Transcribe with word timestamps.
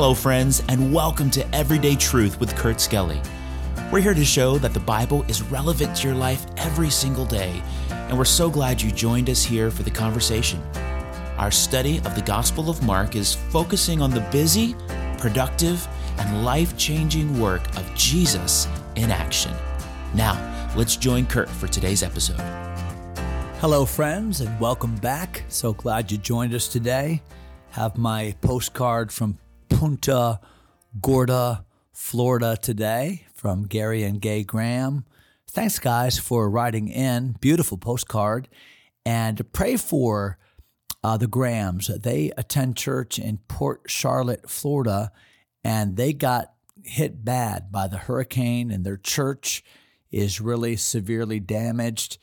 Hello, 0.00 0.14
friends, 0.14 0.62
and 0.68 0.94
welcome 0.94 1.28
to 1.28 1.44
Everyday 1.52 1.96
Truth 1.96 2.38
with 2.38 2.54
Kurt 2.54 2.80
Skelly. 2.80 3.20
We're 3.90 3.98
here 3.98 4.14
to 4.14 4.24
show 4.24 4.56
that 4.58 4.72
the 4.72 4.78
Bible 4.78 5.24
is 5.24 5.42
relevant 5.42 5.96
to 5.96 6.06
your 6.06 6.16
life 6.16 6.46
every 6.56 6.88
single 6.88 7.24
day, 7.24 7.60
and 7.90 8.16
we're 8.16 8.24
so 8.24 8.48
glad 8.48 8.80
you 8.80 8.92
joined 8.92 9.28
us 9.28 9.42
here 9.42 9.72
for 9.72 9.82
the 9.82 9.90
conversation. 9.90 10.62
Our 11.36 11.50
study 11.50 11.98
of 11.98 12.14
the 12.14 12.22
Gospel 12.22 12.70
of 12.70 12.80
Mark 12.80 13.16
is 13.16 13.34
focusing 13.34 14.00
on 14.00 14.12
the 14.12 14.20
busy, 14.30 14.76
productive, 15.18 15.84
and 16.18 16.44
life 16.44 16.78
changing 16.78 17.40
work 17.40 17.66
of 17.76 17.92
Jesus 17.96 18.68
in 18.94 19.10
action. 19.10 19.52
Now, 20.14 20.38
let's 20.76 20.94
join 20.94 21.26
Kurt 21.26 21.48
for 21.48 21.66
today's 21.66 22.04
episode. 22.04 22.38
Hello, 23.58 23.84
friends, 23.84 24.42
and 24.42 24.60
welcome 24.60 24.94
back. 24.94 25.42
So 25.48 25.72
glad 25.72 26.12
you 26.12 26.18
joined 26.18 26.54
us 26.54 26.68
today. 26.68 27.20
Have 27.70 27.98
my 27.98 28.36
postcard 28.40 29.10
from 29.10 29.38
Punta 29.68 30.40
Gorda, 31.00 31.64
Florida 31.92 32.56
today 32.60 33.26
from 33.34 33.66
Gary 33.66 34.02
and 34.02 34.20
Gay 34.20 34.44
Graham. 34.44 35.04
Thanks, 35.50 35.78
guys, 35.78 36.18
for 36.18 36.50
writing 36.50 36.88
in. 36.88 37.36
Beautiful 37.40 37.78
postcard. 37.78 38.48
And 39.04 39.50
pray 39.52 39.76
for 39.76 40.38
uh, 41.02 41.16
the 41.16 41.26
Grahams. 41.26 41.88
They 41.88 42.32
attend 42.36 42.76
church 42.76 43.18
in 43.18 43.38
Port 43.48 43.82
Charlotte, 43.86 44.48
Florida, 44.50 45.12
and 45.64 45.96
they 45.96 46.12
got 46.12 46.52
hit 46.84 47.24
bad 47.24 47.70
by 47.72 47.88
the 47.88 47.98
hurricane, 47.98 48.70
and 48.70 48.84
their 48.84 48.96
church 48.96 49.64
is 50.10 50.40
really 50.40 50.76
severely 50.76 51.40
damaged. 51.40 52.18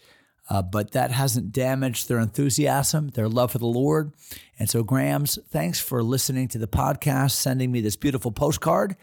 Uh, 0.47 0.61
but 0.61 0.91
that 0.91 1.11
hasn't 1.11 1.51
damaged 1.51 2.07
their 2.07 2.19
enthusiasm, 2.19 3.09
their 3.09 3.27
love 3.27 3.51
for 3.51 3.57
the 3.57 3.65
Lord. 3.65 4.13
And 4.59 4.69
so, 4.69 4.83
Grahams, 4.83 5.39
thanks 5.49 5.79
for 5.79 6.03
listening 6.03 6.47
to 6.49 6.57
the 6.57 6.67
podcast, 6.67 7.31
sending 7.31 7.71
me 7.71 7.81
this 7.81 7.95
beautiful 7.95 8.31
postcard. 8.31 8.95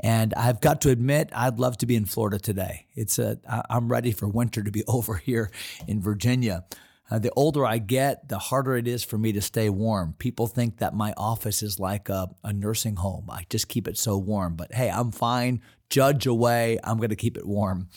And 0.00 0.32
I've 0.34 0.60
got 0.60 0.80
to 0.82 0.90
admit, 0.90 1.30
I'd 1.34 1.58
love 1.58 1.78
to 1.78 1.86
be 1.86 1.96
in 1.96 2.06
Florida 2.06 2.38
today. 2.38 2.86
It's 2.94 3.18
a, 3.18 3.38
I'm 3.68 3.88
ready 3.88 4.12
for 4.12 4.26
winter 4.26 4.62
to 4.62 4.70
be 4.70 4.84
over 4.88 5.16
here 5.16 5.50
in 5.86 6.00
Virginia. 6.00 6.64
Uh, 7.08 7.18
the 7.18 7.30
older 7.36 7.64
I 7.64 7.78
get, 7.78 8.28
the 8.28 8.38
harder 8.38 8.76
it 8.76 8.88
is 8.88 9.04
for 9.04 9.16
me 9.16 9.32
to 9.32 9.40
stay 9.40 9.68
warm. 9.68 10.14
People 10.18 10.46
think 10.48 10.78
that 10.78 10.92
my 10.92 11.14
office 11.16 11.62
is 11.62 11.78
like 11.78 12.08
a, 12.08 12.28
a 12.42 12.52
nursing 12.52 12.96
home. 12.96 13.28
I 13.30 13.44
just 13.48 13.68
keep 13.68 13.86
it 13.86 13.96
so 13.96 14.18
warm. 14.18 14.56
But 14.56 14.72
hey, 14.72 14.90
I'm 14.90 15.12
fine. 15.12 15.62
Judge 15.88 16.26
away. 16.26 16.78
I'm 16.82 16.96
going 16.96 17.10
to 17.10 17.16
keep 17.16 17.36
it 17.36 17.46
warm. 17.46 17.88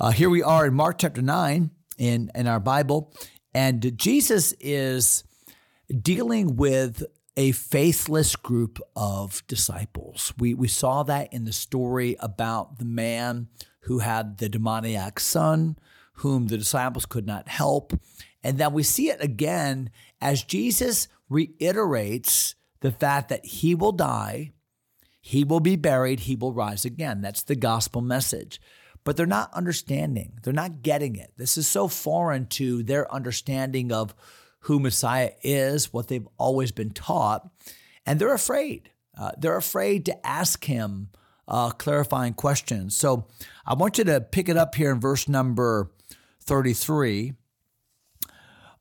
Uh, 0.00 0.10
here 0.10 0.28
we 0.28 0.42
are 0.42 0.66
in 0.66 0.74
Mark 0.74 0.98
chapter 0.98 1.22
9 1.22 1.70
in, 1.98 2.30
in 2.34 2.46
our 2.46 2.60
Bible. 2.60 3.12
And 3.54 3.96
Jesus 3.98 4.54
is 4.60 5.24
dealing 6.00 6.56
with 6.56 7.04
a 7.36 7.52
faithless 7.52 8.36
group 8.36 8.78
of 8.94 9.42
disciples. 9.46 10.32
We, 10.38 10.54
we 10.54 10.68
saw 10.68 11.02
that 11.04 11.32
in 11.32 11.44
the 11.44 11.52
story 11.52 12.16
about 12.20 12.78
the 12.78 12.84
man 12.84 13.48
who 13.82 14.00
had 14.00 14.38
the 14.38 14.48
demoniac 14.48 15.18
son, 15.18 15.78
whom 16.16 16.48
the 16.48 16.58
disciples 16.58 17.06
could 17.06 17.26
not 17.26 17.48
help. 17.48 17.92
And 18.44 18.58
then 18.58 18.72
we 18.72 18.82
see 18.82 19.08
it 19.08 19.22
again 19.22 19.90
as 20.20 20.42
Jesus 20.42 21.08
reiterates 21.28 22.54
the 22.80 22.92
fact 22.92 23.28
that 23.30 23.44
he 23.44 23.74
will 23.74 23.92
die, 23.92 24.52
he 25.20 25.44
will 25.44 25.60
be 25.60 25.76
buried, 25.76 26.20
he 26.20 26.36
will 26.36 26.52
rise 26.52 26.84
again. 26.84 27.20
That's 27.22 27.42
the 27.42 27.56
gospel 27.56 28.02
message 28.02 28.60
but 29.04 29.16
they're 29.16 29.26
not 29.26 29.52
understanding. 29.52 30.38
They're 30.42 30.52
not 30.52 30.82
getting 30.82 31.16
it. 31.16 31.32
This 31.36 31.56
is 31.56 31.66
so 31.66 31.88
foreign 31.88 32.46
to 32.46 32.82
their 32.82 33.12
understanding 33.12 33.92
of 33.92 34.14
who 34.60 34.78
Messiah 34.78 35.32
is, 35.42 35.92
what 35.92 36.08
they've 36.08 36.28
always 36.38 36.70
been 36.70 36.90
taught, 36.90 37.48
and 38.06 38.18
they're 38.18 38.34
afraid. 38.34 38.90
Uh, 39.18 39.32
they're 39.36 39.56
afraid 39.56 40.06
to 40.06 40.26
ask 40.26 40.64
him 40.64 41.08
uh, 41.48 41.70
clarifying 41.70 42.34
questions. 42.34 42.96
So 42.96 43.26
I 43.66 43.74
want 43.74 43.98
you 43.98 44.04
to 44.04 44.20
pick 44.20 44.48
it 44.48 44.56
up 44.56 44.74
here 44.74 44.92
in 44.92 45.00
verse 45.00 45.28
number 45.28 45.90
33, 46.44 47.34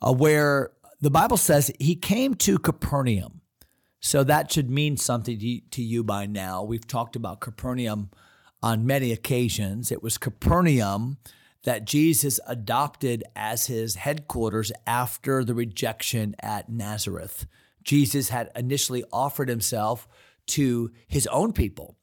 uh, 0.01 0.13
where 0.13 0.71
the 0.99 1.11
Bible 1.11 1.37
says 1.37 1.71
he 1.79 1.95
came 1.95 2.35
to 2.35 2.59
Capernaum. 2.59 3.41
So 3.99 4.23
that 4.23 4.51
should 4.51 4.69
mean 4.69 4.97
something 4.97 5.61
to 5.71 5.81
you 5.81 6.03
by 6.03 6.25
now. 6.25 6.63
We've 6.63 6.87
talked 6.87 7.15
about 7.15 7.39
Capernaum 7.39 8.09
on 8.61 8.85
many 8.85 9.11
occasions. 9.11 9.91
It 9.91 10.03
was 10.03 10.17
Capernaum 10.17 11.17
that 11.63 11.85
Jesus 11.85 12.39
adopted 12.47 13.23
as 13.35 13.67
his 13.67 13.95
headquarters 13.95 14.71
after 14.87 15.43
the 15.43 15.53
rejection 15.53 16.35
at 16.39 16.69
Nazareth. 16.69 17.45
Jesus 17.83 18.29
had 18.29 18.51
initially 18.55 19.03
offered 19.11 19.49
himself 19.49 20.07
to 20.47 20.91
his 21.07 21.27
own 21.27 21.53
people. 21.53 21.97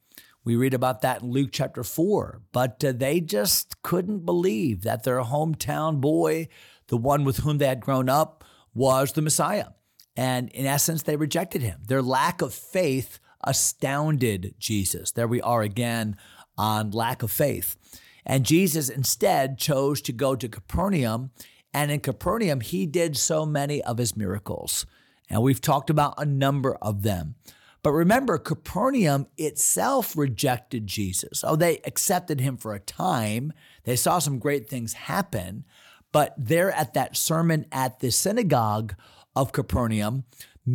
We 0.45 0.55
read 0.55 0.73
about 0.73 1.01
that 1.01 1.21
in 1.21 1.31
Luke 1.31 1.49
chapter 1.51 1.83
4, 1.83 2.41
but 2.51 2.83
uh, 2.83 2.93
they 2.93 3.19
just 3.19 3.81
couldn't 3.81 4.25
believe 4.25 4.83
that 4.83 5.03
their 5.03 5.21
hometown 5.21 5.99
boy, 5.99 6.47
the 6.87 6.97
one 6.97 7.23
with 7.25 7.37
whom 7.37 7.57
they 7.57 7.67
had 7.67 7.81
grown 7.81 8.09
up, 8.09 8.43
was 8.73 9.11
the 9.11 9.21
Messiah. 9.21 9.67
And 10.15 10.49
in 10.49 10.65
essence, 10.65 11.03
they 11.03 11.17
rejected 11.17 11.61
him. 11.61 11.81
Their 11.85 12.01
lack 12.01 12.41
of 12.41 12.53
faith 12.53 13.19
astounded 13.43 14.55
Jesus. 14.57 15.11
There 15.11 15.27
we 15.27 15.41
are 15.41 15.61
again 15.61 16.17
on 16.59 16.91
lack 16.91 17.23
of 17.23 17.31
faith. 17.31 17.77
And 18.25 18.45
Jesus 18.45 18.89
instead 18.89 19.57
chose 19.57 20.01
to 20.01 20.11
go 20.11 20.35
to 20.35 20.49
Capernaum. 20.49 21.31
And 21.73 21.89
in 21.89 22.01
Capernaum, 22.01 22.59
he 22.59 22.85
did 22.85 23.17
so 23.17 23.45
many 23.45 23.81
of 23.81 23.97
his 23.97 24.17
miracles. 24.17 24.85
And 25.29 25.41
we've 25.41 25.61
talked 25.61 25.89
about 25.89 26.15
a 26.17 26.25
number 26.25 26.75
of 26.75 27.01
them. 27.03 27.35
But 27.81 27.91
remember, 27.91 28.37
Capernaum 28.37 29.27
itself 29.37 30.17
rejected 30.17 30.85
Jesus. 30.85 31.43
Oh, 31.45 31.55
they 31.55 31.77
accepted 31.85 32.41
him 32.41 32.57
for 32.57 32.73
a 32.73 32.79
time. 32.79 33.53
They 33.85 33.95
saw 33.95 34.19
some 34.19 34.37
great 34.37 34.67
things 34.67 34.93
happen. 34.93 35.63
But 36.11 36.33
there 36.37 36.71
at 36.71 36.93
that 36.95 37.15
sermon 37.15 37.65
at 37.71 37.99
the 37.99 38.11
synagogue 38.11 38.95
of 39.35 39.53
Capernaum, 39.53 40.25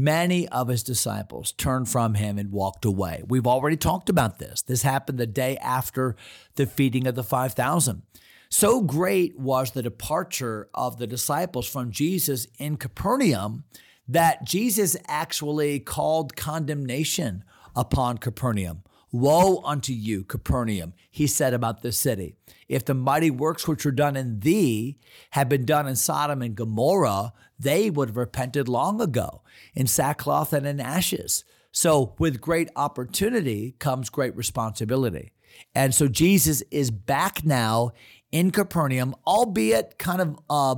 many 0.03 0.49
of 0.49 0.69
his 0.69 0.83
disciples 0.83 1.53
turned 1.53 1.89
from 1.89 2.15
him 2.15 2.39
and 2.39 2.51
walked 2.51 2.85
away. 2.85 3.23
We've 3.27 3.47
already 3.47 3.77
talked 3.77 4.09
about 4.09 4.39
this. 4.39 4.63
This 4.63 4.83
happened 4.83 5.19
the 5.19 5.27
day 5.27 5.57
after 5.59 6.17
the 6.57 6.67
feeding 6.67 7.07
of 7.07 7.15
the 7.15 7.23
5,000. 7.23 8.03
So 8.49 8.81
great 8.81 9.39
was 9.39 9.71
the 9.71 9.83
departure 9.83 10.69
of 10.75 10.99
the 10.99 11.07
disciples 11.07 11.69
from 11.69 11.91
Jesus 11.91 12.47
in 12.59 12.77
Capernaum 12.77 13.65
that 14.07 14.45
Jesus 14.45 14.97
actually 15.09 15.81
called 15.81 16.37
condemnation 16.37 17.45
upon 17.75 18.19
Capernaum. 18.19 18.83
Woe 19.15 19.63
unto 19.65 19.93
you, 19.93 20.25
Capernaum, 20.25 20.93
he 21.09 21.29
said 21.29 21.55
about 21.55 21.83
this 21.83 21.97
city. 21.97 22.35
If 22.67 22.85
the 22.85 22.95
mighty 22.95 23.31
works 23.31 23.69
which 23.69 23.85
were 23.85 23.93
done 23.93 24.17
in 24.17 24.41
thee 24.41 24.99
had 25.31 25.49
been 25.49 25.65
done 25.65 25.87
in 25.87 25.95
Sodom 25.95 26.43
and 26.43 26.57
Gomorrah, 26.57 27.33
they 27.57 27.91
would 27.91 28.09
have 28.09 28.17
repented 28.17 28.69
long 28.69 29.01
ago 29.01 29.43
in 29.73 29.87
sackcloth 29.87 30.53
and 30.53 30.67
in 30.67 30.81
ashes. 30.81 31.45
So, 31.71 32.17
with 32.19 32.41
great 32.41 32.71
opportunity 32.75 33.77
comes 33.79 34.11
great 34.11 34.35
responsibility. 34.35 35.31
And 35.77 35.95
so, 35.95 36.09
Jesus 36.09 36.65
is 36.73 36.91
back 36.91 37.45
now 37.45 37.93
in 38.33 38.51
Capernaum, 38.51 39.15
albeit 39.29 39.97
kind 39.97 40.23
of 40.23 40.41
uh, 40.51 40.75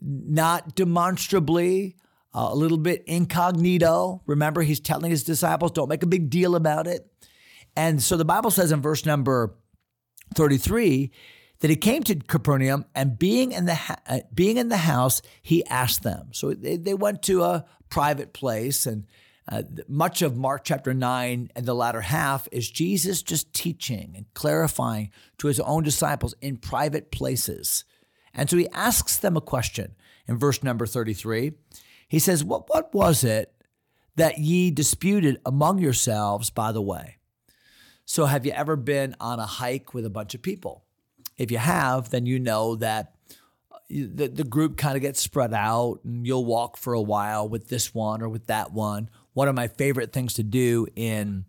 not 0.00 0.74
demonstrably, 0.74 1.96
uh, 2.34 2.48
a 2.50 2.54
little 2.54 2.78
bit 2.78 3.04
incognito. 3.06 4.22
Remember, 4.24 4.62
he's 4.62 4.80
telling 4.80 5.10
his 5.10 5.22
disciples, 5.22 5.72
don't 5.72 5.90
make 5.90 6.02
a 6.02 6.06
big 6.06 6.30
deal 6.30 6.56
about 6.56 6.86
it. 6.86 7.06
And 7.78 8.02
so 8.02 8.16
the 8.16 8.24
Bible 8.24 8.50
says 8.50 8.72
in 8.72 8.82
verse 8.82 9.06
number 9.06 9.54
33 10.34 11.12
that 11.60 11.70
he 11.70 11.76
came 11.76 12.02
to 12.02 12.16
Capernaum 12.16 12.84
and 12.92 13.16
being 13.16 13.52
in 13.52 13.66
the 13.66 13.76
ha- 13.76 14.00
uh, 14.04 14.18
being 14.34 14.56
in 14.56 14.68
the 14.68 14.78
house 14.78 15.22
he 15.42 15.64
asked 15.66 16.02
them. 16.02 16.30
So 16.32 16.54
they, 16.54 16.76
they 16.76 16.94
went 16.94 17.22
to 17.22 17.44
a 17.44 17.64
private 17.88 18.32
place 18.32 18.84
and 18.84 19.06
uh, 19.48 19.62
much 19.86 20.22
of 20.22 20.36
Mark 20.36 20.64
chapter 20.64 20.92
9 20.92 21.52
and 21.54 21.66
the 21.66 21.74
latter 21.74 22.00
half 22.00 22.48
is 22.50 22.68
Jesus 22.68 23.22
just 23.22 23.52
teaching 23.54 24.14
and 24.16 24.26
clarifying 24.34 25.12
to 25.38 25.46
his 25.46 25.60
own 25.60 25.84
disciples 25.84 26.34
in 26.40 26.56
private 26.56 27.12
places. 27.12 27.84
And 28.34 28.50
so 28.50 28.56
he 28.56 28.68
asks 28.70 29.18
them 29.18 29.36
a 29.36 29.40
question 29.40 29.94
in 30.26 30.36
verse 30.36 30.64
number 30.64 30.84
33. 30.84 31.52
He 32.08 32.18
says, 32.18 32.42
What, 32.42 32.68
what 32.68 32.92
was 32.92 33.22
it 33.22 33.54
that 34.16 34.38
ye 34.38 34.72
disputed 34.72 35.40
among 35.46 35.78
yourselves 35.78 36.50
by 36.50 36.72
the 36.72 36.82
way? 36.82 37.17
So, 38.10 38.24
have 38.24 38.46
you 38.46 38.52
ever 38.52 38.74
been 38.74 39.14
on 39.20 39.38
a 39.38 39.44
hike 39.44 39.92
with 39.92 40.06
a 40.06 40.10
bunch 40.10 40.34
of 40.34 40.40
people? 40.40 40.82
If 41.36 41.50
you 41.50 41.58
have, 41.58 42.08
then 42.08 42.24
you 42.24 42.38
know 42.38 42.74
that 42.76 43.12
uh, 43.70 43.76
the, 43.90 44.28
the 44.28 44.44
group 44.44 44.78
kind 44.78 44.96
of 44.96 45.02
gets 45.02 45.20
spread 45.20 45.52
out 45.52 46.00
and 46.04 46.26
you'll 46.26 46.46
walk 46.46 46.78
for 46.78 46.94
a 46.94 47.02
while 47.02 47.46
with 47.46 47.68
this 47.68 47.94
one 47.94 48.22
or 48.22 48.30
with 48.30 48.46
that 48.46 48.72
one. 48.72 49.10
One 49.34 49.46
of 49.46 49.54
my 49.54 49.68
favorite 49.68 50.14
things 50.14 50.32
to 50.34 50.42
do 50.42 50.86
in 50.96 51.44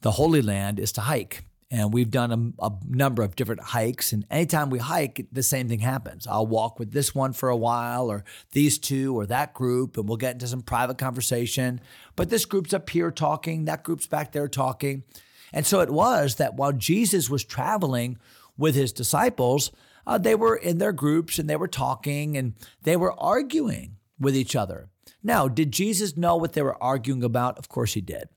the 0.00 0.12
Holy 0.12 0.40
Land 0.40 0.80
is 0.80 0.90
to 0.92 1.02
hike. 1.02 1.44
And 1.70 1.92
we've 1.92 2.10
done 2.10 2.54
a, 2.58 2.64
a, 2.64 2.72
number 2.88 3.22
of 3.22 3.36
different 3.36 3.60
hikes. 3.60 4.14
And 4.14 4.24
anytime 4.30 4.70
we 4.70 4.78
hike, 4.78 5.26
the 5.30 5.42
same 5.42 5.68
thing 5.68 5.80
happens. 5.80 6.26
I'll 6.26 6.46
walk 6.46 6.78
with 6.78 6.92
this 6.92 7.14
one 7.14 7.34
for 7.34 7.50
a 7.50 7.56
while, 7.56 8.10
or 8.10 8.24
these 8.52 8.78
two, 8.78 9.14
or 9.16 9.26
that 9.26 9.52
group, 9.52 9.98
and 9.98 10.08
we'll 10.08 10.16
get 10.16 10.32
into 10.32 10.48
some 10.48 10.62
private 10.62 10.96
conversation. 10.96 11.78
But 12.16 12.30
this 12.30 12.46
group's 12.46 12.72
up 12.72 12.88
here 12.88 13.10
talking, 13.10 13.66
that 13.66 13.84
group's 13.84 14.06
back 14.06 14.32
there 14.32 14.48
talking. 14.48 15.04
And 15.52 15.66
so 15.66 15.80
it 15.80 15.90
was 15.90 16.36
that 16.36 16.54
while 16.54 16.72
Jesus 16.72 17.28
was 17.28 17.44
traveling 17.44 18.18
with 18.56 18.74
his 18.74 18.92
disciples, 18.92 19.70
uh, 20.06 20.18
they 20.18 20.34
were 20.34 20.56
in 20.56 20.78
their 20.78 20.92
groups 20.92 21.38
and 21.38 21.48
they 21.48 21.56
were 21.56 21.68
talking 21.68 22.36
and 22.36 22.54
they 22.82 22.96
were 22.96 23.18
arguing 23.20 23.96
with 24.18 24.36
each 24.36 24.54
other. 24.54 24.88
Now, 25.22 25.48
did 25.48 25.72
Jesus 25.72 26.16
know 26.16 26.36
what 26.36 26.52
they 26.52 26.62
were 26.62 26.82
arguing 26.82 27.22
about? 27.22 27.58
Of 27.58 27.68
course 27.68 27.94
he 27.94 28.00
did. 28.00 28.28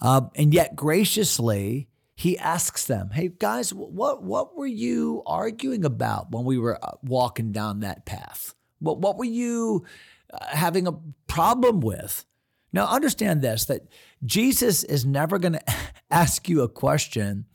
Uh, 0.00 0.22
and 0.34 0.54
yet, 0.54 0.76
graciously, 0.76 1.88
he 2.14 2.38
asks 2.38 2.86
them, 2.86 3.10
"Hey 3.10 3.28
guys, 3.28 3.72
what 3.72 4.22
what 4.22 4.56
were 4.56 4.66
you 4.66 5.22
arguing 5.26 5.84
about 5.84 6.30
when 6.30 6.44
we 6.44 6.58
were 6.58 6.82
uh, 6.82 6.92
walking 7.02 7.52
down 7.52 7.80
that 7.80 8.06
path? 8.06 8.54
What 8.78 8.98
what 8.98 9.18
were 9.18 9.24
you 9.24 9.84
uh, 10.32 10.44
having 10.46 10.86
a 10.86 10.98
problem 11.26 11.80
with?" 11.80 12.24
Now, 12.72 12.86
understand 12.86 13.42
this: 13.42 13.66
that 13.66 13.88
Jesus 14.24 14.84
is 14.84 15.04
never 15.04 15.38
going 15.38 15.52
to 15.54 15.64
ask 16.10 16.48
you 16.48 16.62
a 16.62 16.68
question 16.68 17.46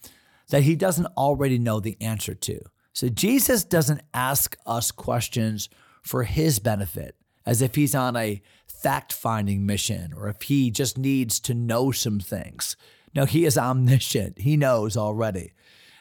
that 0.49 0.63
he 0.63 0.75
doesn't 0.75 1.07
already 1.17 1.57
know 1.57 1.79
the 1.79 1.97
answer 2.01 2.33
to. 2.33 2.59
So 2.93 3.09
Jesus 3.09 3.63
doesn't 3.63 4.01
ask 4.13 4.55
us 4.65 4.91
questions 4.91 5.69
for 6.01 6.23
his 6.23 6.59
benefit 6.59 7.15
as 7.45 7.61
if 7.61 7.75
he's 7.75 7.95
on 7.95 8.15
a 8.15 8.41
fact 8.67 9.11
finding 9.11 9.65
mission 9.65 10.13
or 10.13 10.29
if 10.29 10.43
he 10.43 10.71
just 10.71 10.97
needs 10.97 11.39
to 11.41 11.53
know 11.53 11.91
some 11.91 12.19
things. 12.19 12.75
No, 13.13 13.25
he 13.25 13.45
is 13.45 13.57
omniscient, 13.57 14.39
he 14.39 14.57
knows 14.57 14.95
already. 14.95 15.53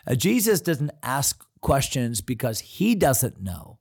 Uh, 0.07 0.15
Jesus 0.15 0.61
doesn't 0.61 0.91
ask 1.03 1.45
questions 1.61 2.21
because 2.21 2.61
he 2.61 2.95
doesn't 2.95 3.41
know. 3.41 3.79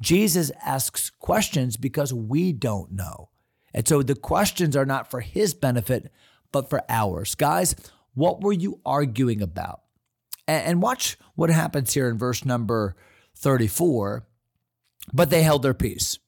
Jesus 0.00 0.52
asks 0.64 1.10
questions 1.10 1.76
because 1.76 2.12
we 2.12 2.52
don't 2.52 2.92
know. 2.92 3.30
And 3.74 3.86
so 3.86 4.02
the 4.02 4.14
questions 4.14 4.76
are 4.76 4.86
not 4.86 5.10
for 5.10 5.20
his 5.20 5.54
benefit, 5.54 6.12
but 6.50 6.68
for 6.68 6.82
ours. 6.88 7.34
Guys, 7.34 7.74
what 8.14 8.42
were 8.42 8.52
you 8.52 8.80
arguing 8.84 9.42
about? 9.42 9.80
And 10.46 10.82
watch 10.82 11.16
what 11.34 11.50
happens 11.50 11.94
here 11.94 12.08
in 12.08 12.18
verse 12.18 12.44
number 12.44 12.96
34. 13.36 14.26
But 15.12 15.30
they 15.30 15.42
held 15.42 15.62
their 15.62 15.74
peace. 15.74 16.18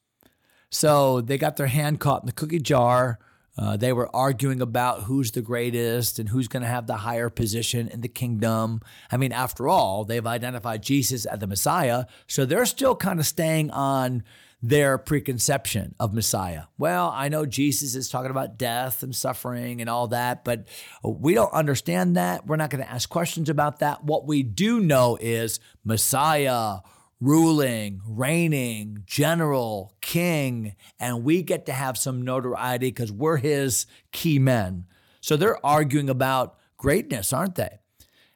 So 0.71 1.21
they 1.21 1.39
got 1.39 1.57
their 1.57 1.69
hand 1.69 2.01
caught 2.01 2.23
in 2.23 2.27
the 2.27 2.33
cookie 2.33 2.59
jar. 2.59 3.19
Uh, 3.57 3.77
they 3.77 3.93
were 3.93 4.15
arguing 4.15 4.61
about 4.61 5.03
who's 5.03 5.31
the 5.31 5.43
greatest 5.43 6.19
and 6.19 6.29
who's 6.29 6.49
going 6.49 6.63
to 6.65 6.69
have 6.69 6.89
the 6.89 6.97
higher 6.97 7.31
position 7.31 7.87
in 7.87 8.01
the 8.01 8.09
kingdom. 8.09 8.81
I 9.13 9.17
mean, 9.17 9.31
after 9.31 9.69
all, 9.69 10.05
they've 10.05 10.27
identified 10.27 10.83
Jesus 10.83 11.25
as 11.25 11.39
the 11.39 11.47
Messiah. 11.47 12.07
So 12.27 12.45
they're 12.45 12.67
still 12.67 12.97
kind 12.97 13.21
of 13.21 13.27
staying 13.27 13.71
on 13.71 14.25
their 14.69 14.97
preconception 14.97 15.95
of 16.01 16.15
Messiah. 16.15 16.65
Well, 16.79 17.13
I 17.15 17.29
know 17.29 17.45
Jesus 17.45 17.95
is 17.95 18.09
talking 18.09 18.31
about 18.31 18.57
death 18.57 19.03
and 19.03 19.15
suffering 19.15 19.83
and 19.83 19.91
all 19.91 20.09
that, 20.09 20.43
but 20.43 20.67
we 21.03 21.35
don't 21.35 21.53
understand 21.53 22.17
that. 22.17 22.47
We're 22.47 22.57
not 22.57 22.71
going 22.71 22.83
to 22.83 22.91
ask 22.91 23.07
questions 23.11 23.51
about 23.51 23.81
that. 23.81 24.05
What 24.05 24.27
we 24.27 24.43
do 24.43 24.81
know 24.81 25.19
is 25.21 25.61
Messiah 25.85 26.79
ruling, 27.21 28.01
reigning, 28.09 29.03
general, 29.05 29.95
king, 30.01 30.75
and 30.99 31.25
we 31.25 31.43
get 31.43 31.67
to 31.67 31.73
have 31.73 31.99
some 31.99 32.23
notoriety 32.23 32.89
because 32.89 33.13
we're 33.13 33.37
his 33.37 33.85
key 34.13 34.39
men. 34.39 34.87
So 35.21 35.37
they're 35.37 35.65
arguing 35.65 36.09
about 36.09 36.57
greatness, 36.79 37.35
aren't 37.35 37.57
they? 37.57 37.81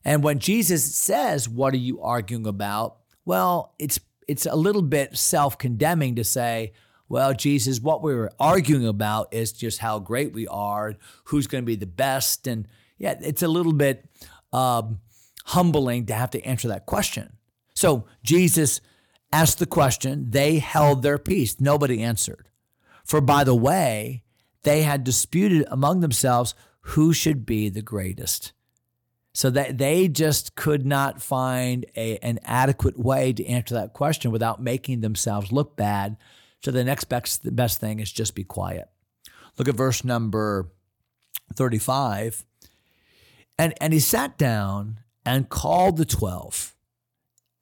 And 0.04 0.22
when 0.22 0.40
Jesus 0.40 0.94
says, 0.94 1.48
What 1.48 1.72
are 1.72 1.78
you 1.78 2.02
arguing 2.02 2.46
about? 2.46 2.98
Well, 3.24 3.74
it's 3.78 3.98
it's 4.28 4.46
a 4.46 4.54
little 4.54 4.82
bit 4.82 5.16
self-condemning 5.16 6.14
to 6.16 6.24
say, 6.24 6.72
well, 7.08 7.32
Jesus, 7.32 7.80
what 7.80 8.02
we 8.02 8.14
were 8.14 8.30
arguing 8.38 8.86
about 8.86 9.32
is 9.32 9.52
just 9.52 9.78
how 9.78 9.98
great 9.98 10.34
we 10.34 10.46
are, 10.46 10.94
who's 11.24 11.46
going 11.46 11.62
to 11.62 11.66
be 11.66 11.74
the 11.74 11.86
best. 11.86 12.46
And 12.46 12.68
yeah, 12.98 13.18
it's 13.20 13.42
a 13.42 13.48
little 13.48 13.72
bit 13.72 14.04
um, 14.52 15.00
humbling 15.46 16.06
to 16.06 16.14
have 16.14 16.30
to 16.30 16.42
answer 16.44 16.68
that 16.68 16.84
question. 16.84 17.38
So 17.74 18.04
Jesus 18.22 18.82
asked 19.32 19.58
the 19.58 19.66
question. 19.66 20.30
They 20.30 20.58
held 20.58 21.02
their 21.02 21.18
peace. 21.18 21.60
Nobody 21.60 22.02
answered. 22.02 22.48
For 23.04 23.22
by 23.22 23.44
the 23.44 23.54
way, 23.54 24.24
they 24.64 24.82
had 24.82 25.04
disputed 25.04 25.66
among 25.70 26.00
themselves 26.00 26.54
who 26.80 27.14
should 27.14 27.46
be 27.46 27.70
the 27.70 27.82
greatest. 27.82 28.52
So 29.34 29.50
that 29.50 29.78
they 29.78 30.08
just 30.08 30.56
could 30.56 30.84
not 30.84 31.22
find 31.22 31.86
a, 31.96 32.18
an 32.18 32.40
adequate 32.42 32.98
way 32.98 33.32
to 33.32 33.46
answer 33.46 33.74
that 33.74 33.92
question 33.92 34.32
without 34.32 34.60
making 34.60 35.00
themselves 35.00 35.52
look 35.52 35.76
bad. 35.76 36.16
So 36.64 36.70
the 36.70 36.82
next 36.82 37.04
best, 37.04 37.44
the 37.44 37.52
best 37.52 37.80
thing 37.80 38.00
is 38.00 38.10
just 38.10 38.34
be 38.34 38.42
quiet. 38.42 38.88
Look 39.56 39.68
at 39.68 39.76
verse 39.76 40.02
number 40.02 40.72
35. 41.54 42.44
And, 43.58 43.74
and 43.80 43.92
he 43.92 44.00
sat 44.00 44.38
down 44.38 45.00
and 45.24 45.48
called 45.48 45.98
the 45.98 46.04
12 46.04 46.74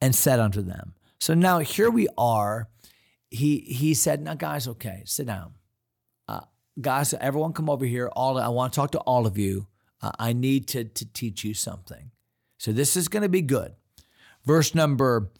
and 0.01 0.15
said 0.15 0.41
unto 0.41 0.63
them. 0.63 0.95
So 1.19 1.35
now 1.35 1.59
here 1.59 1.91
we 1.91 2.09
are. 2.17 2.69
He 3.31 3.59
he 3.61 3.95
said, 3.95 4.23
"Now 4.23 4.35
guys, 4.35 4.69
okay, 4.69 5.03
sit 5.05 5.27
down. 5.27 5.55
Uh, 6.29 6.43
guys, 6.81 7.13
everyone 7.15 7.53
come 7.53 7.69
over 7.69 7.85
here. 7.85 8.09
All 8.15 8.39
I 8.39 8.49
want 8.49 8.73
to 8.73 8.77
talk 8.77 8.93
to 8.93 8.99
all 9.01 9.27
of 9.27 9.37
you. 9.37 9.67
Uh, 10.03 10.13
I 10.19 10.33
need 10.33 10.69
to 10.69 10.85
to 10.85 11.05
teach 11.13 11.45
you 11.45 11.55
something. 11.55 12.11
So 12.59 12.73
this 12.73 12.97
is 12.97 13.09
going 13.09 13.23
to 13.23 13.29
be 13.29 13.43
good." 13.43 13.75
Verse 14.45 14.75
number 14.75 15.31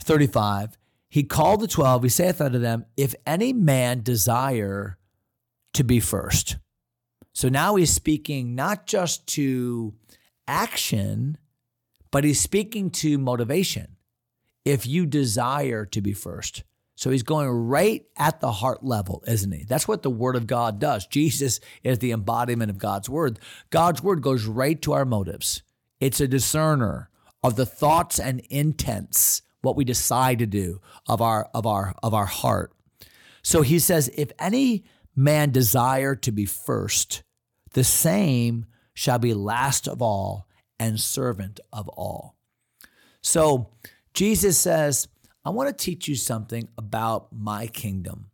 thirty-five. 0.00 0.76
He 1.08 1.22
called 1.22 1.60
the 1.60 1.68
twelve. 1.68 2.02
He 2.02 2.08
saith 2.08 2.40
unto 2.40 2.58
them, 2.58 2.86
If 2.96 3.14
any 3.26 3.52
man 3.52 4.02
desire 4.02 4.98
to 5.74 5.84
be 5.84 6.00
first. 6.00 6.56
So 7.32 7.48
now 7.48 7.76
he's 7.76 7.92
speaking 7.92 8.54
not 8.54 8.86
just 8.86 9.26
to 9.28 9.94
action, 10.48 11.38
but 12.10 12.24
he's 12.24 12.40
speaking 12.40 12.90
to 12.90 13.18
motivation. 13.18 13.96
If 14.64 14.86
you 14.86 15.06
desire 15.06 15.84
to 15.86 16.00
be 16.00 16.12
first. 16.12 16.64
So 16.96 17.10
he's 17.10 17.22
going 17.22 17.48
right 17.48 18.04
at 18.16 18.40
the 18.40 18.50
heart 18.50 18.82
level, 18.82 19.22
isn't 19.26 19.52
he? 19.52 19.64
That's 19.64 19.86
what 19.86 20.02
the 20.02 20.10
word 20.10 20.34
of 20.34 20.46
God 20.46 20.78
does. 20.80 21.06
Jesus 21.06 21.60
is 21.82 21.98
the 21.98 22.10
embodiment 22.10 22.70
of 22.70 22.78
God's 22.78 23.08
word. 23.08 23.38
God's 23.70 24.02
word 24.02 24.22
goes 24.22 24.46
right 24.46 24.80
to 24.82 24.94
our 24.94 25.04
motives. 25.04 25.62
It's 26.00 26.20
a 26.20 26.26
discerner 26.28 27.10
of 27.42 27.56
the 27.56 27.66
thoughts 27.66 28.18
and 28.18 28.40
intents, 28.48 29.42
what 29.60 29.76
we 29.76 29.84
decide 29.84 30.38
to 30.38 30.46
do 30.46 30.80
of 31.06 31.20
our 31.20 31.50
of 31.52 31.66
our 31.66 31.94
of 32.02 32.14
our 32.14 32.26
heart. 32.26 32.72
So 33.42 33.62
he 33.62 33.78
says, 33.78 34.10
if 34.16 34.32
any 34.38 34.84
man 35.14 35.50
desire 35.50 36.16
to 36.16 36.32
be 36.32 36.46
first, 36.46 37.22
the 37.72 37.84
same 37.84 38.66
shall 38.94 39.18
be 39.18 39.34
last 39.34 39.86
of 39.86 40.00
all 40.00 40.48
and 40.78 40.98
servant 40.98 41.60
of 41.72 41.88
all. 41.90 42.36
So 43.22 43.70
Jesus 44.14 44.56
says, 44.56 45.08
I 45.46 45.50
want 45.50 45.68
to 45.68 45.84
teach 45.84 46.08
you 46.08 46.16
something 46.16 46.66
about 46.76 47.28
my 47.32 47.68
kingdom. 47.68 48.30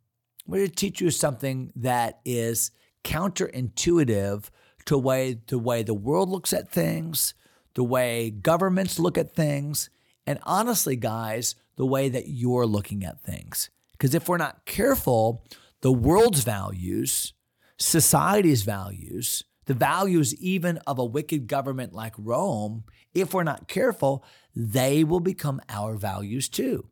I'm 0.47 0.55
going 0.55 0.67
to 0.67 0.75
teach 0.75 0.99
you 1.03 1.11
something 1.11 1.71
that 1.77 2.21
is 2.25 2.71
counterintuitive 3.05 4.49
to 4.87 4.97
way, 4.97 5.39
the 5.47 5.59
way 5.59 5.83
the 5.83 5.93
world 5.93 6.31
looks 6.31 6.55
at 6.55 6.71
things, 6.71 7.35
the 7.75 7.85
way 7.85 8.31
governments 8.31 8.99
look 8.99 9.19
at 9.19 9.35
things, 9.35 9.91
and 10.27 10.39
honestly, 10.45 10.97
guys, 10.97 11.55
the 11.77 11.85
way 11.85 12.09
that 12.09 12.29
you're 12.29 12.65
looking 12.65 13.05
at 13.05 13.21
things. 13.21 13.69
Because 13.93 14.15
if 14.15 14.27
we're 14.27 14.39
not 14.39 14.65
careful, 14.65 15.45
the 15.83 15.93
world's 15.93 16.45
values, 16.45 17.35
society's 17.79 18.63
values, 18.63 19.45
the 19.67 19.75
values 19.75 20.35
even 20.37 20.79
of 20.87 20.99
a 20.99 21.05
wicked 21.05 21.47
government 21.47 21.93
like 21.93 22.15
Rome, 22.17 22.85
if 23.13 23.35
we're 23.35 23.43
not 23.43 23.69
careful, 23.69 24.25
they 24.57 25.05
will 25.05 25.21
become 25.21 25.61
our 25.69 25.97
values 25.97 26.49
too. 26.49 26.89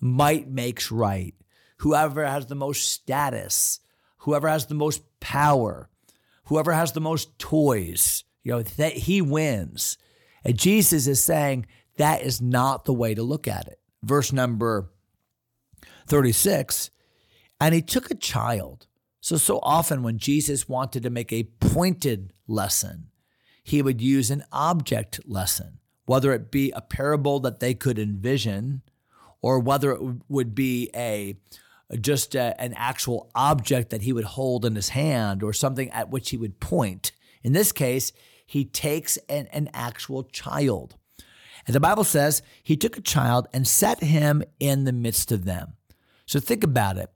Might 0.00 0.48
makes 0.48 0.90
right. 0.90 1.34
Whoever 1.78 2.24
has 2.24 2.46
the 2.46 2.54
most 2.54 2.88
status, 2.88 3.80
whoever 4.18 4.48
has 4.48 4.66
the 4.66 4.74
most 4.74 5.02
power, 5.20 5.88
whoever 6.44 6.72
has 6.72 6.92
the 6.92 7.00
most 7.00 7.38
toys, 7.38 8.24
you 8.42 8.52
know, 8.52 8.62
that 8.62 8.92
he 8.92 9.20
wins. 9.20 9.98
And 10.44 10.58
Jesus 10.58 11.06
is 11.06 11.22
saying 11.22 11.66
that 11.96 12.22
is 12.22 12.40
not 12.40 12.84
the 12.84 12.94
way 12.94 13.14
to 13.14 13.22
look 13.22 13.48
at 13.48 13.66
it. 13.66 13.80
Verse 14.02 14.32
number 14.32 14.90
36 16.06 16.90
And 17.60 17.74
he 17.74 17.82
took 17.82 18.10
a 18.10 18.14
child 18.14 18.86
so, 19.26 19.36
so 19.36 19.58
often 19.64 20.04
when 20.04 20.18
Jesus 20.18 20.68
wanted 20.68 21.02
to 21.02 21.10
make 21.10 21.32
a 21.32 21.50
pointed 21.58 22.32
lesson, 22.46 23.08
he 23.64 23.82
would 23.82 24.00
use 24.00 24.30
an 24.30 24.44
object 24.52 25.18
lesson, 25.26 25.80
whether 26.04 26.32
it 26.32 26.52
be 26.52 26.70
a 26.70 26.80
parable 26.80 27.40
that 27.40 27.58
they 27.58 27.74
could 27.74 27.98
envision 27.98 28.82
or 29.46 29.60
whether 29.60 29.92
it 29.92 30.00
would 30.28 30.56
be 30.56 30.90
a 30.92 31.36
just 32.00 32.34
a, 32.34 32.60
an 32.60 32.74
actual 32.76 33.30
object 33.32 33.90
that 33.90 34.02
he 34.02 34.12
would 34.12 34.24
hold 34.24 34.64
in 34.64 34.74
his 34.74 34.88
hand 34.88 35.40
or 35.40 35.52
something 35.52 35.88
at 35.90 36.10
which 36.10 36.30
he 36.30 36.36
would 36.36 36.58
point. 36.58 37.12
In 37.44 37.52
this 37.52 37.70
case, 37.70 38.10
he 38.44 38.64
takes 38.64 39.18
an, 39.28 39.46
an 39.52 39.70
actual 39.72 40.24
child. 40.24 40.96
And 41.64 41.76
the 41.76 41.80
Bible 41.80 42.02
says 42.02 42.42
he 42.60 42.76
took 42.76 42.96
a 42.98 43.00
child 43.00 43.46
and 43.52 43.68
set 43.68 44.02
him 44.02 44.42
in 44.58 44.82
the 44.82 44.92
midst 44.92 45.30
of 45.30 45.44
them. 45.44 45.74
So 46.26 46.40
think 46.40 46.64
about 46.64 46.98
it. 46.98 47.08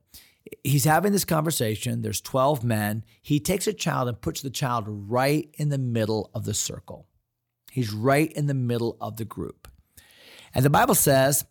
He's 0.63 0.85
having 0.85 1.11
this 1.11 1.25
conversation. 1.25 2.01
There's 2.01 2.21
12 2.21 2.63
men. 2.63 3.03
He 3.21 3.41
takes 3.41 3.67
a 3.67 3.73
child 3.73 4.07
and 4.07 4.21
puts 4.21 4.41
the 4.41 4.49
child 4.49 4.85
right 4.87 5.53
in 5.55 5.67
the 5.67 5.77
middle 5.77 6.31
of 6.33 6.45
the 6.45 6.53
circle. 6.53 7.07
He's 7.73 7.91
right 7.91 8.31
in 8.31 8.47
the 8.47 8.53
middle 8.53 8.95
of 9.01 9.17
the 9.17 9.25
group. 9.25 9.67
And 10.53 10.63
the 10.63 10.69
Bible 10.69 10.95
says, 10.95 11.43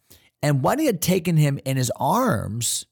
And 0.42 0.62
when 0.62 0.78
he 0.78 0.86
had 0.86 1.02
taken 1.02 1.36
him 1.36 1.58
in 1.64 1.76
his 1.76 1.92
arms, 1.96 2.86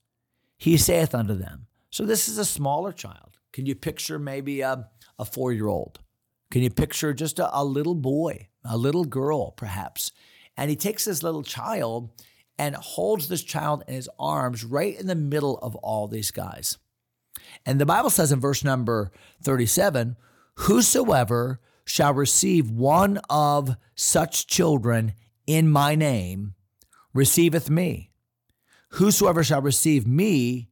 he 0.56 0.76
saith 0.76 1.14
unto 1.14 1.34
them. 1.34 1.66
So 1.90 2.04
this 2.04 2.28
is 2.28 2.38
a 2.38 2.44
smaller 2.44 2.92
child. 2.92 3.38
Can 3.52 3.66
you 3.66 3.74
picture 3.74 4.18
maybe 4.18 4.60
a, 4.60 4.88
a 5.18 5.24
four 5.24 5.52
year 5.52 5.66
old? 5.66 6.00
Can 6.50 6.62
you 6.62 6.70
picture 6.70 7.12
just 7.12 7.38
a, 7.38 7.58
a 7.58 7.64
little 7.64 7.94
boy, 7.94 8.48
a 8.64 8.76
little 8.76 9.04
girl, 9.04 9.52
perhaps? 9.52 10.12
And 10.56 10.70
he 10.70 10.76
takes 10.76 11.04
this 11.04 11.22
little 11.22 11.42
child 11.42 12.10
and 12.58 12.74
holds 12.74 13.28
this 13.28 13.42
child 13.42 13.84
in 13.86 13.94
his 13.94 14.10
arms 14.18 14.64
right 14.64 14.98
in 14.98 15.06
the 15.06 15.14
middle 15.14 15.58
of 15.58 15.76
all 15.76 16.08
these 16.08 16.30
guys. 16.30 16.78
And 17.64 17.80
the 17.80 17.86
Bible 17.86 18.10
says 18.10 18.32
in 18.32 18.40
verse 18.40 18.64
number 18.64 19.12
37 19.42 20.16
Whosoever 20.62 21.60
shall 21.84 22.12
receive 22.12 22.70
one 22.70 23.20
of 23.30 23.76
such 23.94 24.46
children 24.46 25.14
in 25.46 25.70
my 25.70 25.94
name 25.94 26.54
receiveth 27.18 27.68
me. 27.68 28.12
Whosoever 28.92 29.42
shall 29.42 29.60
receive 29.60 30.06
me, 30.06 30.70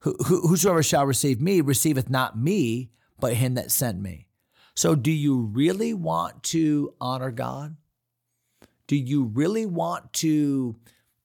whosoever 0.00 0.82
shall 0.82 1.06
receive 1.06 1.40
me 1.40 1.60
receiveth 1.60 2.08
not 2.08 2.36
me, 2.36 2.90
but 3.20 3.34
him 3.34 3.54
that 3.54 3.70
sent 3.70 4.00
me. 4.00 4.26
So, 4.74 4.94
do 4.94 5.12
you 5.12 5.38
really 5.38 5.92
want 5.92 6.42
to 6.44 6.94
honor 6.98 7.30
God? 7.30 7.76
Do 8.86 8.96
you 8.96 9.24
really 9.24 9.66
want 9.66 10.14
to 10.14 10.76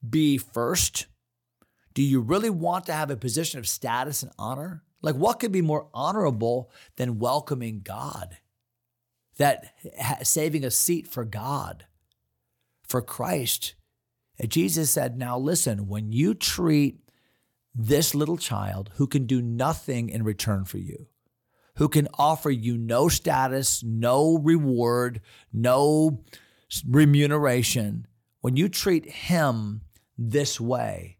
be 0.07 0.37
first? 0.37 1.07
Do 1.93 2.03
you 2.03 2.19
really 2.19 2.49
want 2.49 2.85
to 2.87 2.93
have 2.93 3.09
a 3.09 3.15
position 3.17 3.59
of 3.59 3.67
status 3.67 4.21
and 4.21 4.33
honor? 4.37 4.83
Like, 5.01 5.15
what 5.15 5.39
could 5.39 5.53
be 5.53 5.61
more 5.61 5.87
honorable 5.93 6.69
than 6.97 7.19
welcoming 7.19 7.79
God? 7.83 8.37
That 9.37 9.73
saving 10.23 10.65
a 10.65 10.71
seat 10.71 11.07
for 11.07 11.23
God, 11.23 11.85
for 12.83 13.01
Christ. 13.01 13.75
Jesus 14.45 14.91
said, 14.91 15.17
Now 15.17 15.37
listen, 15.37 15.87
when 15.87 16.11
you 16.11 16.33
treat 16.33 16.99
this 17.73 18.13
little 18.13 18.37
child 18.37 18.91
who 18.95 19.07
can 19.07 19.25
do 19.25 19.41
nothing 19.41 20.09
in 20.09 20.23
return 20.23 20.65
for 20.65 20.77
you, 20.77 21.07
who 21.75 21.87
can 21.89 22.07
offer 22.15 22.49
you 22.49 22.77
no 22.77 23.07
status, 23.07 23.83
no 23.83 24.37
reward, 24.37 25.21
no 25.53 26.23
remuneration, 26.87 28.07
when 28.41 28.55
you 28.55 28.67
treat 28.69 29.09
him 29.09 29.81
this 30.17 30.59
way, 30.59 31.17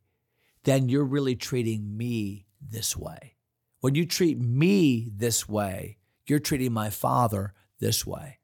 then 0.64 0.90
you're 0.90 1.04
really 1.04 1.36
treating 1.36 1.96
me 1.96 2.48
this 2.62 2.98
way. 2.98 3.36
When 3.80 3.96
you 3.96 4.06
treat 4.06 4.40
me 4.40 5.12
this 5.16 5.48
way, 5.48 5.98
you're 6.26 6.40
treating 6.40 6.74
my 6.74 6.90
father 6.90 7.54
this 7.80 8.06
way. 8.06 8.40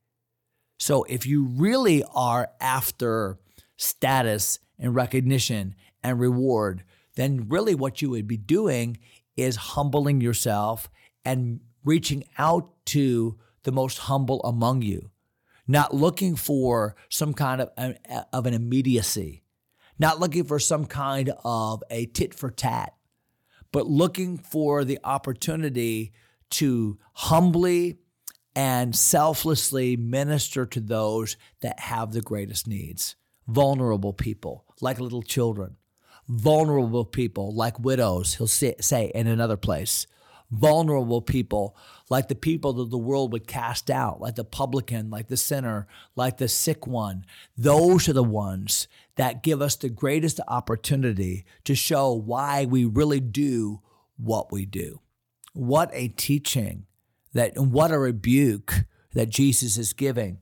So 0.79 1.03
if 1.03 1.25
you 1.25 1.45
really 1.45 2.03
are 2.13 2.51
after 2.61 3.39
status 3.77 4.59
and 4.79 4.95
recognition 4.95 5.75
and 6.03 6.19
reward, 6.19 6.83
then 7.15 7.47
really 7.49 7.75
what 7.75 8.01
you 8.01 8.09
would 8.09 8.27
be 8.27 8.37
doing 8.37 8.97
is 9.35 9.55
humbling 9.55 10.21
yourself 10.21 10.89
and 11.25 11.59
reaching 11.83 12.23
out 12.37 12.69
to 12.85 13.37
the 13.63 13.71
most 13.71 13.97
humble 13.99 14.41
among 14.43 14.81
you, 14.81 15.09
not 15.67 15.93
looking 15.93 16.35
for 16.35 16.95
some 17.09 17.33
kind 17.33 17.61
of, 17.61 17.97
of 18.31 18.45
an 18.45 18.53
immediacy, 18.53 19.43
not 19.97 20.19
looking 20.19 20.43
for 20.43 20.59
some 20.59 20.85
kind 20.85 21.31
of 21.43 21.83
a 21.89 22.05
tit 22.07 22.33
for 22.33 22.49
tat, 22.49 22.93
but 23.71 23.87
looking 23.87 24.37
for 24.37 24.83
the 24.83 24.99
opportunity 25.03 26.11
to 26.49 26.97
humbly 27.13 27.97
and 28.55 28.95
selflessly 28.95 29.97
minister 29.97 30.65
to 30.65 30.79
those 30.79 31.37
that 31.61 31.79
have 31.79 32.11
the 32.11 32.21
greatest 32.21 32.67
needs. 32.67 33.15
Vulnerable 33.47 34.13
people, 34.13 34.65
like 34.81 34.99
little 34.99 35.21
children, 35.21 35.77
vulnerable 36.27 37.05
people, 37.05 37.53
like 37.53 37.79
widows, 37.79 38.35
he'll 38.35 38.47
say, 38.47 38.75
say 38.79 39.11
in 39.13 39.27
another 39.27 39.57
place 39.57 40.07
vulnerable 40.53 41.21
people, 41.21 41.75
like 42.09 42.27
the 42.27 42.35
people 42.35 42.73
that 42.73 42.91
the 42.91 42.97
world 42.97 43.33
would 43.33 43.47
cast 43.47 43.89
out, 43.89 44.21
like 44.21 44.35
the 44.35 44.43
publican, 44.43 45.09
like 45.09 45.27
the 45.27 45.37
sinner, 45.37 45.87
like 46.15 46.37
the 46.37 46.47
sick 46.47 46.85
one. 46.85 47.25
Those 47.57 48.07
are 48.07 48.13
the 48.13 48.23
ones 48.23 48.87
that 49.15 49.43
give 49.43 49.61
us 49.61 49.75
the 49.75 49.89
greatest 49.89 50.39
opportunity 50.47 51.45
to 51.63 51.75
show 51.75 52.13
why 52.13 52.65
we 52.65 52.85
really 52.85 53.19
do 53.19 53.81
what 54.17 54.51
we 54.51 54.65
do. 54.65 55.01
What 55.53 55.89
a 55.93 56.09
teaching 56.09 56.85
that, 57.33 57.57
and 57.57 57.71
what 57.71 57.91
a 57.91 57.97
rebuke 57.97 58.85
that 59.13 59.29
Jesus 59.29 59.77
is 59.77 59.93
giving. 59.93 60.37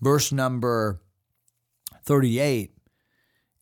Verse 0.00 0.32
number 0.32 1.00
38 2.04 2.72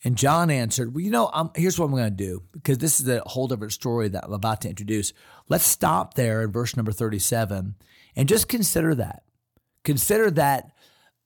and 0.03 0.17
John 0.17 0.51
answered, 0.51 0.95
Well, 0.95 1.05
you 1.05 1.11
know, 1.11 1.31
I'm, 1.33 1.51
here's 1.55 1.79
what 1.79 1.87
I'm 1.87 1.93
going 1.93 2.05
to 2.05 2.11
do 2.11 2.43
because 2.53 2.79
this 2.79 3.01
is 3.01 3.09
a 3.09 3.21
whole 3.27 3.49
different 3.49 3.73
story 3.73 4.09
that 4.09 4.25
I'm 4.25 4.33
about 4.33 4.63
to 4.63 4.69
introduce. 4.69 5.13
Let's 5.49 5.67
stop 5.67 6.15
there 6.15 6.43
in 6.43 6.53
verse 6.53 6.77
number 6.77 6.93
37 6.93 7.75
and 8.17 8.29
just 8.29 8.49
consider 8.49 8.95
that. 8.95 9.25
Consider 9.85 10.31
that 10.33 10.73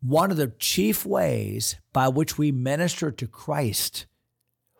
one 0.00 0.30
of 0.30 0.36
the 0.36 0.48
chief 0.58 1.06
ways 1.06 1.76
by 1.92 2.08
which 2.08 2.36
we 2.36 2.52
minister 2.52 3.10
to 3.12 3.26
Christ, 3.26 4.06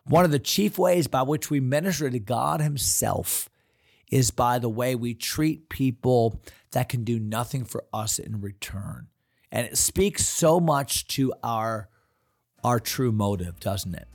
one 0.03 0.25
of 0.25 0.31
the 0.31 0.39
chief 0.39 0.77
ways 0.77 1.07
by 1.07 1.21
which 1.21 1.49
we 1.49 1.59
minister 1.59 2.09
to 2.09 2.19
God 2.19 2.61
Himself 2.61 3.49
is 4.11 4.29
by 4.29 4.59
the 4.59 4.69
way 4.69 4.93
we 4.93 5.13
treat 5.13 5.69
people 5.69 6.41
that 6.71 6.89
can 6.89 7.03
do 7.03 7.17
nothing 7.17 7.65
for 7.65 7.85
us 7.93 8.19
in 8.19 8.41
return. 8.41 9.07
And 9.51 9.65
it 9.65 9.77
speaks 9.77 10.27
so 10.27 10.59
much 10.59 11.07
to 11.07 11.33
our 11.41 11.89
our 12.65 12.79
true 12.79 13.11
motive, 13.11 13.59
doesn't 13.59 13.93
it? 13.93 14.07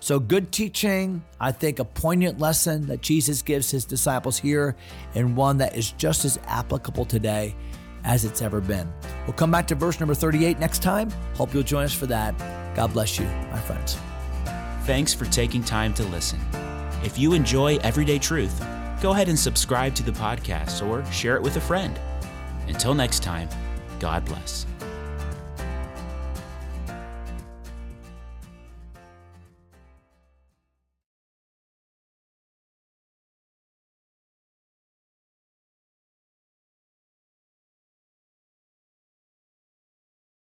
So, 0.00 0.20
good 0.20 0.52
teaching, 0.52 1.24
I 1.40 1.50
think 1.50 1.80
a 1.80 1.84
poignant 1.84 2.38
lesson 2.38 2.86
that 2.86 3.00
Jesus 3.00 3.42
gives 3.42 3.72
his 3.72 3.84
disciples 3.84 4.38
here, 4.38 4.76
and 5.16 5.36
one 5.36 5.58
that 5.58 5.76
is 5.76 5.90
just 5.90 6.24
as 6.24 6.38
applicable 6.46 7.04
today 7.04 7.56
as 8.04 8.24
it's 8.24 8.40
ever 8.40 8.60
been. 8.60 8.90
We'll 9.26 9.34
come 9.34 9.50
back 9.50 9.66
to 9.66 9.74
verse 9.74 9.98
number 9.98 10.14
38 10.14 10.60
next 10.60 10.82
time. 10.82 11.10
Hope 11.34 11.52
you'll 11.52 11.64
join 11.64 11.84
us 11.84 11.92
for 11.92 12.06
that. 12.06 12.38
God 12.76 12.92
bless 12.92 13.18
you, 13.18 13.26
my 13.50 13.58
friends. 13.58 13.98
Thanks 14.86 15.12
for 15.12 15.24
taking 15.24 15.64
time 15.64 15.92
to 15.94 16.04
listen. 16.04 16.38
If 17.02 17.18
you 17.18 17.32
enjoy 17.32 17.78
Everyday 17.78 18.20
Truth, 18.20 18.64
go 19.02 19.10
ahead 19.10 19.28
and 19.28 19.38
subscribe 19.38 19.96
to 19.96 20.04
the 20.04 20.12
podcast 20.12 20.86
or 20.86 21.04
share 21.10 21.34
it 21.34 21.42
with 21.42 21.56
a 21.56 21.60
friend. 21.60 21.98
Until 22.68 22.94
next 22.94 23.24
time, 23.24 23.48
God 23.98 24.24
bless. 24.24 24.64